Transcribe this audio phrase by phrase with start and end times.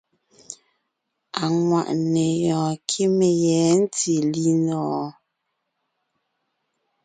[1.43, 5.09] Aŋwàʼne yɔɔn kíme yɛ̌ ntí linɔ̀ɔn?